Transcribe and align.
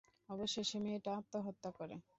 অবশেষে 0.29 0.77
মেয়েটা 0.79 1.11
আত্মহত্যা 1.17 1.69
করে। 1.77 1.95